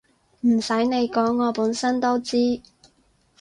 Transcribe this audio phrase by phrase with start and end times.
[0.39, 2.59] 唔洗你講我本身都知